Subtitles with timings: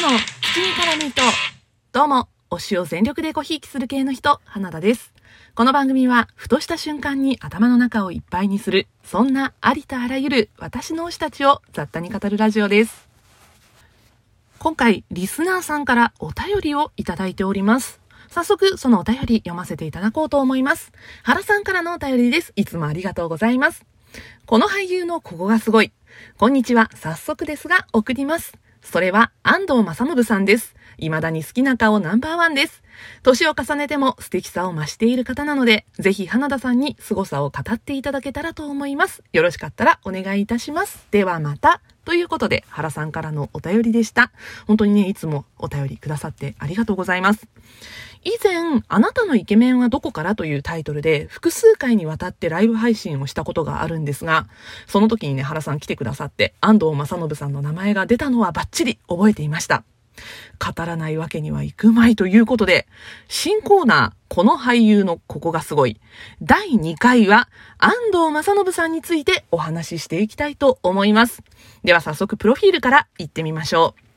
[0.00, 0.08] の
[0.40, 1.20] 口に絡むと、
[1.92, 5.12] どうも、推しを全力でごひいきする系の人、花田です。
[5.54, 13.08] この番組は、ふとした瞬間に頭の中をいっぱいにする、そんなありとあらゆる私の推したちを雑多に語るラジオです。
[14.58, 18.00] 今回、リスナーさんからお便りをいただいております。
[18.30, 20.92] 早速、そのお便り読ませていただこうと思います。
[21.24, 22.54] 原さんからのお便りです。
[22.56, 23.84] いつもありがとうございます。
[24.46, 25.92] この俳優のここがすごい。
[26.38, 26.88] こんにちは。
[26.94, 28.54] 早速ですが、送ります。
[28.82, 30.74] それは安藤正信さんです。
[30.98, 32.82] 未だに好きな顔ナンバーワンです。
[33.22, 39.22] 年を重ねても素敵さを増している方なので、ぜひ花田さんに凄さを語っていただけたらと思います。
[39.32, 41.06] よろしかったらお願いいたします。
[41.10, 41.80] ではまた。
[42.04, 44.32] ということで、原さんからのお便りでした。
[44.66, 47.46] 本当にね、いつもお便りくださってありがとうございます。
[48.22, 54.46] 以前、あなたのイケメンはどこからというタイトルで複数回にわたってライブ配信をしたことがあるんですが、
[54.86, 59.84] その時にね、原さん来てくださって安藤正信さんの名前が出たのはバッチリ覚えていました。
[60.58, 62.86] 語らないわけにはいくまいということで、
[63.28, 66.00] 新コーナー、この俳優のここがすごい。
[66.42, 71.42] 第2回は、安藤正信さんについてお話ししていきたいと思います。
[71.84, 74.10] では早速、プロフィールから行ってみましょう。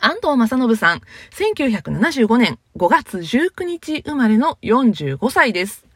[0.00, 1.00] 安藤正信さん、
[1.32, 5.86] 1975年5月19日生まれの45歳です。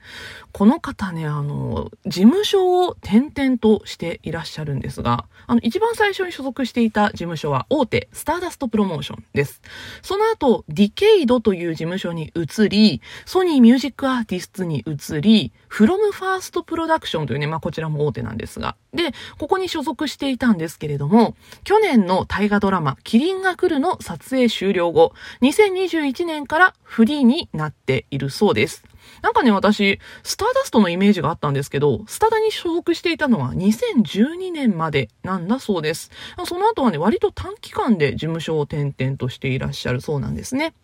[0.52, 9.60] この方ね、あの、事務所を転々としていらっしゃるんですが、あの、一番最初に所属していた事務所は大手、スターダストプロモーションです。
[10.02, 28.84] その後、ディケイドという事務所に移り、ソニーミュージックアーティストに移り、フロムファーストプロダクションというね、まあ、こちらも大手なんですが、で、ここに所属していたんですけれども、去年の大河ドラマ、キリンが来るの撮影終了後、2021年からフリーになっているそうです。
[29.22, 36.10] なんかね、私、スターダストのイメージがあったんですけど、スタダに所属していたのは2012年までなんだそうです。
[36.46, 40.74] その後はね、割と短期間で事務所を転々としていらっしゃるそうなんですね。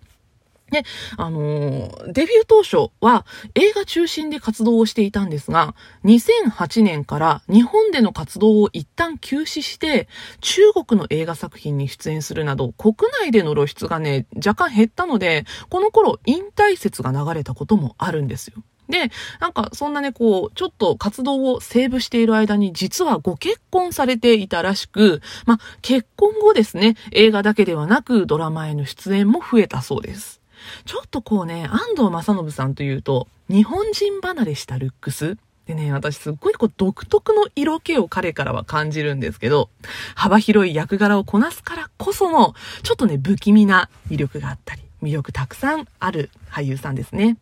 [0.70, 0.82] で、
[1.16, 10.08] あのー、デビュー当初は映画中心で活動をしていたんですが、2008年から日本での活動を一旦休止して、
[10.40, 18.62] 中国の映画作品に出演するなど、国内での露出がね、若干減ったので、この頃引退説が流れたこともあるんですよ。
[18.88, 19.10] で、
[19.40, 30.43] なんかそんなね、こう、ちょっと活動をセーブしている間に実はご結婚されていたらしく、まあ、結婚後ですね、映画だけではなくドラマへの出演も増えたそうです。
[30.84, 35.36] ちょっとこうね、安藤正信さんというと、日本人離れしたルックス
[35.66, 39.70] でね、私すっごいこう独特の色気を彼からは感じるんですけど、
[40.14, 47.38] 幅広い役柄をこなすからこその、ちょっとね、不気味な魅力があったり、魅力たくさんある俳優さんですね。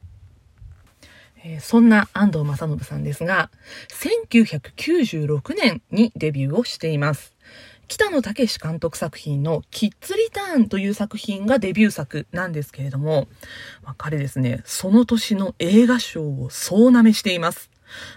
[1.44, 3.50] え、そんな安藤正信さんですが、
[3.91, 7.31] 1996年にデビューをしています。
[7.92, 13.28] 北野武監督作品のキッズリターンという作品がデビュー作なんですけれども、
[13.82, 17.70] まあ、彼ですね、その年の映画賞を総なめしています。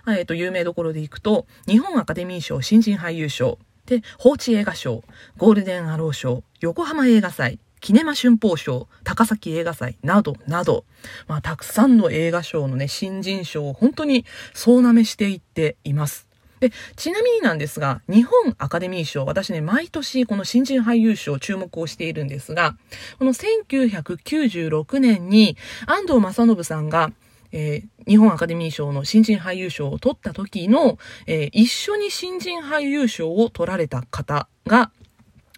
[0.07, 5.03] えっ、と、有名どころでいくと、日本アカデミー賞新人俳優賞、で、放置映画賞、
[5.35, 10.85] ゴールデンアロー賞、横浜映画祭、キネマ春報賞、高崎映画祭などなど、
[11.27, 16.24] まあ、たくさんの映画賞のね、新人賞を本当に総なめしていっています。
[16.59, 22.77] で、ちなみになんですが、日本アカデミー賞、私ね、毎年この新人俳優賞注目をしているんですが、
[23.19, 27.11] この1996年に安藤正信さんが、
[27.51, 34.91] えー、日本アカデミー賞の新人俳優賞を取った時の、えー、一緒に新人俳優賞を取られた方が、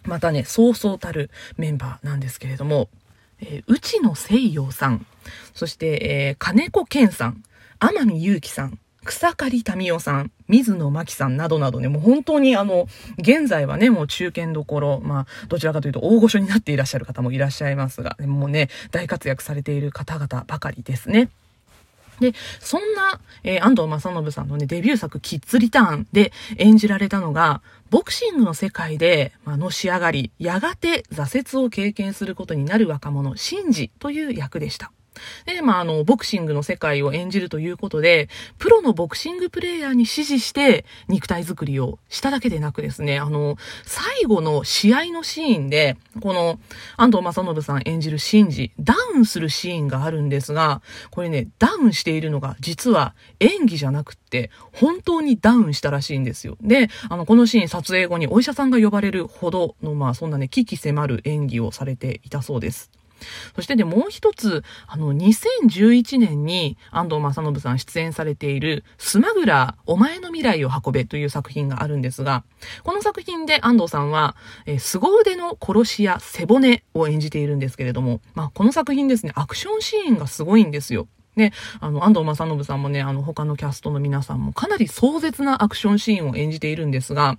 [0.04, 2.88] またね、そうそうたるメンバーなんですけれども、
[3.40, 5.06] えー、内野聖陽さん、
[5.54, 7.42] そして、えー、金子健さん、
[7.78, 12.86] 天海祐希さん、草刈民夫さん、水野真紀さんなどなどね、もう本当にあの、
[13.18, 21.30] 現在はね、もう中堅どころ、まあ、どちらかというと大御所になっていらっしゃる方もいらっしゃいますが、もうね、大活躍されている方々ばかりですね。
[22.20, 34.92] で、そんな、えー、安藤正信さんのね、デビュー作、キッズリターンで演じられたのが、ボクシングの世界で、まあのし上がり、やがて挫折を経験することになる若者、シンジという役でした。
[35.46, 38.28] で、まあ、あの、ボクシングの世界を演じるということで、
[38.58, 46.58] プロのボクシングプレイヤーに指示して肉体作りをしただけでなくですね、あの、最後の試合のシーンで、この
[46.96, 56.56] 安藤正信さん演じるシンジ、ダウンするシーンがあるんですが、これね、ダウンしているのが実は演技じゃなくって、本当にダウンしたらしいんですよ。
[56.60, 62.90] で、あの、このシーン撮影後にお医者さんが呼ばれるほどの、まあ、そんなね、危機迫る演技をされていたそうです。
[63.54, 72.44] そしてね、もう一つ、あの、2011年に安藤正信さん出演されている、スマグラー、お前の未来を運べという作品があるんですが、
[72.84, 74.36] この作品で安藤さんは、
[74.66, 81.08] えー、凄腕の殺し屋背骨を演じているんですけれども、まあ、この作品ですね、アクションシーンがすごいんですよ。
[81.38, 87.38] ね、あの、安藤正信さんもね、あの、他のキャストの皆さんもかなり壮絶なアクションシーンを演じているんですが、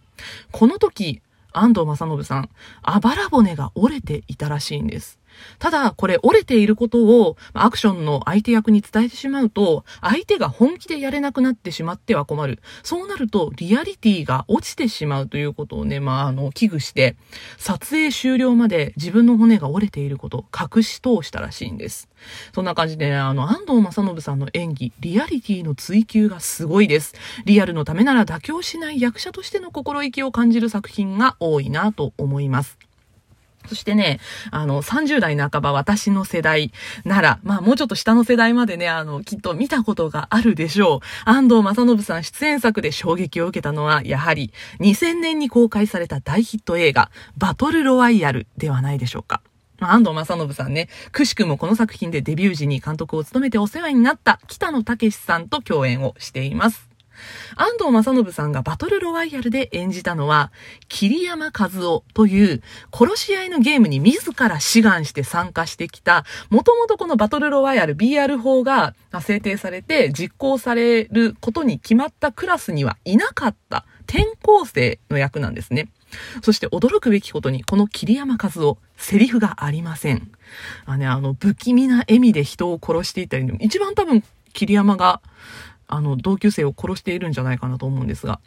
[0.51, 1.21] この時、
[1.51, 2.49] 安藤正信さん、
[2.81, 5.18] あばら骨が折れていたらしいんです。
[5.59, 12.59] ただ、これ折れていることをアクションの相手役に伝えてしまうと、相手が本気でやれなくなってしまっては困る。
[12.83, 17.15] そうなると、リアリティが落ちてしまうということをね、まあ、あの、危惧して、
[17.57, 22.09] 撮影終了まで自分の骨が折れていることを隠し通したらしいんです。
[22.53, 27.13] そんな感じで、ね、あの、安藤正信さんの演技、リアリティの追求がすごいです。
[27.45, 32.88] リアルのためなら妥協しない役者としての心意気を感じる作品が多いなと思います。
[33.67, 34.19] そしてね、
[34.51, 36.71] あの、30代半ば私の世代
[37.03, 40.99] なら、まあもうちょっと下の世代までね、あの、きっと見たことがあるでしょう。
[41.25, 49.41] 安藤正信さん出演作で衝撃を受けたのは、やはり2000年に公開された大ヒット映画、バトルロワイヤルではないでしょうか。
[49.79, 56.88] ま、安藤正信さんね、くしくもこの作品でデビュー時に監督を務めてお世話になった北野武さんと共演をしています。
[57.55, 60.51] 安藤正信さんがバトルロワイヤルで演じたのは、
[60.87, 62.61] 桐山和夫という
[62.93, 75.89] 殺し合いのゲームに自ら志願して参加してきた、もともとこのバトルロワイヤル BR 法が制定されて実行されることに決まったクラスにはいなかった転校生の役なんですね。
[76.41, 80.31] そして驚くべきことに、この桐山和夫、セリフがありません。
[80.85, 84.23] あ,、ね、あの、不気味な笑みで人を殺していたり、一番多分
[84.53, 85.21] 桐山が
[85.89, 88.39] あの、同級生を殺しているんじゃないかなと思うんですが、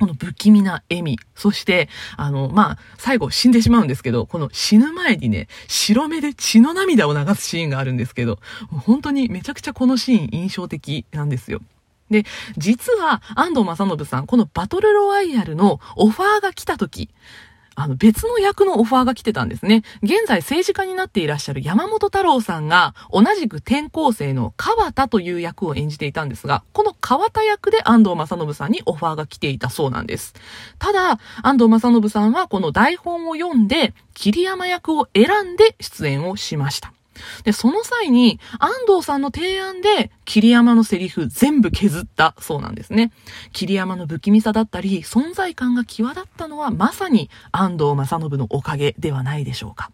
[0.00, 1.18] この不気味な笑み。
[1.36, 11.60] そして、あの、まあ、最後死んでしまうんですけど、この死ぬ前にね、白目で血の涙を流すシーンがあるんですけど、本当にめちゃくちゃこのシーン印象的なんですよ。
[12.10, 12.24] で、
[12.58, 17.08] 実は安藤正信さん、このバトルロワイヤルのオファーが来た時、
[17.74, 19.82] あの別の役のオファーが来てたんですね。
[20.02, 30.34] 現在政治家になっていらっしゃる山本太郎さんが同じく転校生の川田という役を演じていたんですが、この川田役で安藤正信さんにオファーが来ていたそうなんです。
[30.78, 36.92] ただ、安藤正信さんはこの台本を読んで、桐山役を選んで出演をしました。
[37.44, 43.12] で、その際に、安藤さんの提案で、桐山のセリフ全部削ったそうなんですね。
[43.52, 49.90] 桐山の不気味さだったり、存在感が際立ったのは、まさに安藤正信のおかげではないでしょうか。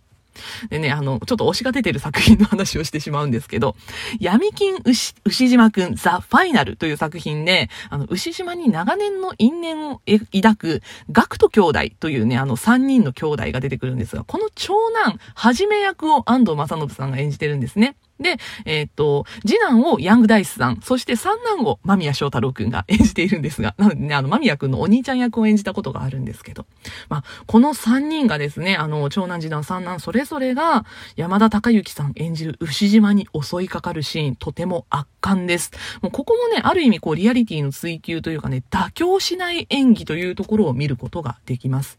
[0.69, 3.76] でね、あの、ちょっと推しが出てる作品の話をしてしまうんですけど、
[4.19, 10.00] 闇金牛、牛島くんザ・ファイナルという作品で、あの、牛島に長年の因縁を
[10.32, 17.96] 抱く、ガクト兄弟というね、あの、三人の兄弟が出てくるんですが、この長男、はじめ役を安藤正信さんが演じてるんですね。
[18.20, 18.37] で、
[18.67, 26.67] えー、っと、次男をヤングダイスさん、そして三男を間宮祥太郎くんが演じているんですが、 なのでね、あの、間宮くんのお兄ちゃん役を演じたことがあるんですけど、
[27.08, 30.84] まあ、この三人がですね、あの、長男、次男、三男、それぞれが、
[31.17, 35.73] 山田孝之さん演じる牛島に襲いかかるシーン、とても圧巻です。
[36.02, 41.99] もうここもね、ある意味こう、リアリティの追求というかね、妥協しない演技というところを見ることができます。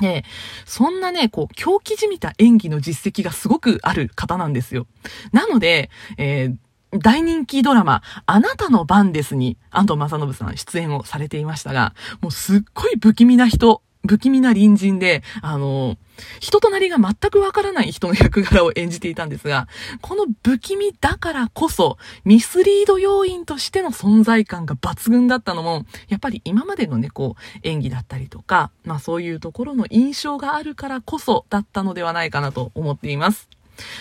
[0.00, 0.24] で、
[0.64, 4.86] そんなね、こう、狂気じみた演技の実績がすごくある方なんですよ。
[5.32, 6.56] なので、えー
[6.90, 15.96] 大人気ドラマ、あなたの番ですに、安藤正信さん出演をされていましたが、もうすっごい不気味な人不気味な隣人で、あの、
[16.40, 19.68] 人となりが全くわからない人の役柄を演じていたんですが、
[20.00, 33.48] この不気味だからこそ、ミスリード要因としての存在感が抜群だったのも、やっぱり今までのね、こう、演技だったりとか、まあそういうところの印象があるからこそだったのではないかなと思っています。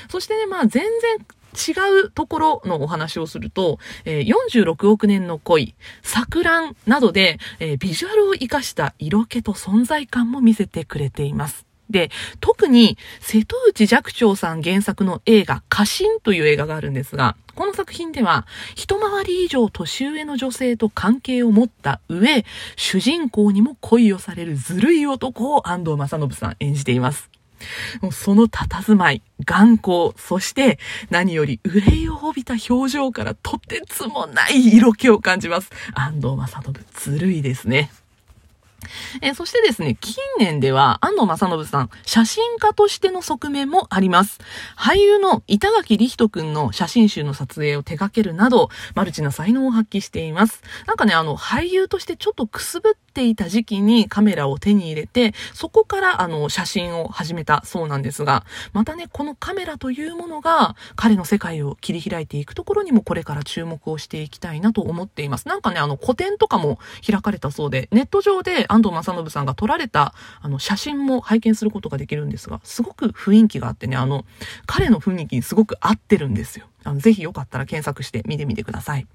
[0.10, 11.67] そしてね、まあ全然違うところのお話をすると、え、46億年の恋、錯乱などで、え、ビジュアルを活かした色気と存在感も見せてくれています。
[11.89, 12.11] で、
[12.41, 27.29] 特に瀬戸内寂聴さん原作の映画、家臣という映画があるんですが、この作品では、一回り以上年上の女性と関係を持った上、主人公にも恋をされるずるい男を安藤正信さん演じています。
[28.01, 35.69] もうその佇まい、眼光、そして何より憂いを帯びた表情からとてつもない色気を感じます。
[35.93, 37.91] 安藤正信、ずるいですね。
[39.22, 44.39] えー、そしてですね、近年では安藤正信さん、写真家としての側面もあります。
[44.77, 50.62] 俳優の板垣理人くんの写真集の撮影を手掛けるなど、マルチな才能を発揮しています。
[50.86, 65.48] なんかね、あの、俳優としてちょっとくすぶっていた時期にカメラを手に入れて、そこからあの、写真を始めたそうなんですが、またね、このカメラというものが、彼の世界を切り開いていくところにもこれから注目をしていきたいなと思っています。
[65.48, 74.25] なんかね、あの、個展とかも開かれたそうで、ネット上で安藤正信さんが撮られた、あの、写真も拝見することができるんですが、すごく雰囲気があってね、あの、
[74.65, 76.65] 彼の雰囲気にすごく合ってるんですよ。
[76.84, 79.07] あの、ぜひよかったら検索して見てみてください。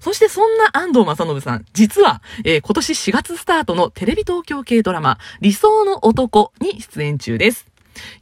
[0.00, 7.66] そしてそんな安藤正信さん、実は、えー、今年4月スタートのテレビ東京系ドラマ、理想の男に出演中です。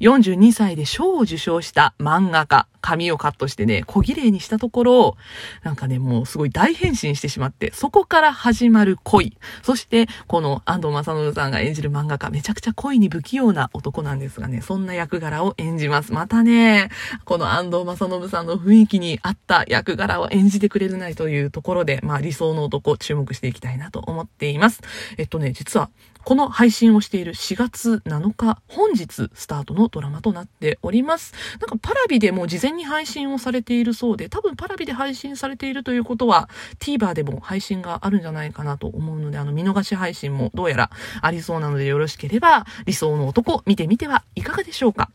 [0.00, 5.16] 42歳で賞を受賞した漫画家、髪をカットしてね、小綺麗にしたところ、
[5.64, 9.36] なんかね、もうすごい大変身してしまって、そこから始まる恋。
[9.62, 16.12] そして、この安藤正信さんが演じる漫画家、めちゃくちゃ恋に不器用な男なんですがね、そんな役柄を演じます。
[16.12, 16.90] またね、
[17.24, 24.80] この安藤正信さんの雰囲気に合った役柄を演じてくれるないというところで、まあ理想の男注目していきたいなと思っています。
[25.18, 25.90] えっとね、実は、
[26.26, 31.32] この配信をしている4月7日、本日スタートのドラマとなっております。
[31.60, 36.48] なんかパラビでも事前に配信をされているそうで、多分パラビで配信されているということは、
[36.80, 40.90] TVer でも配信があるんじゃないかなと思うので、あの、見逃し配信もどうやら
[41.22, 45.10] ありそうなのでよろしければ、理想の男見てみてはいかがでしょうか。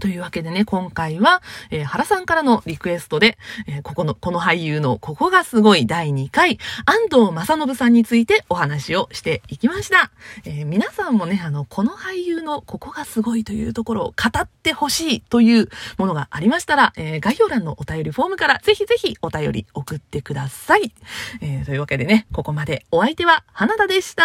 [0.00, 10.10] というわけでね、今回は、えー、原さんからのリクエストで、えー、ここの、この俳優のここがすごい第2回、安藤正信さんについてお話をしていきました。
[10.44, 20.92] えー、皆さんもね、あの、この俳優のここがすごいというところを語ってほしいというものがありましたら、え概要欄のお便りフォームからぜひぜひお便り送ってください。
[21.40, 24.24] えというわけでね、ここまでお相手は花田でした。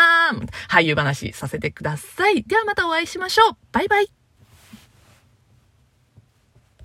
[0.70, 2.44] 俳優話させてください。
[2.44, 3.58] ではまたお会いしましょう。
[3.72, 4.19] バイバイ。